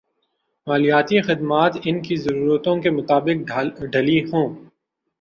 مالیاتی 0.67 1.21
خدمات 1.21 1.73
ان 1.83 2.01
کی 2.01 2.15
ضرورتوں 2.17 2.75
کے 2.81 2.89
مطابق 2.91 3.47
ڈھلی 3.83 4.19
ہوں 4.23 4.47